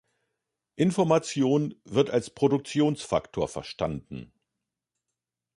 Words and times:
Information 0.77 1.75
wird 1.83 2.09
als 2.09 2.31
Produktionsfaktor 2.31 3.47
verstanden. 3.47 4.33